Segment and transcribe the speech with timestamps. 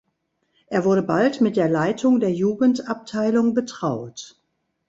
[0.65, 4.35] Er wurde bald mit der Leitung der Jugendabteilung betraut.